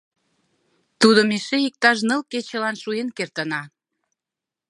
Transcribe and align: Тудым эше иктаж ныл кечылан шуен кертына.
Тудым 1.01 1.29
эше 1.37 1.57
иктаж 1.67 1.97
ныл 2.07 2.21
кечылан 2.31 2.75
шуен 2.81 3.09
кертына. 3.17 3.61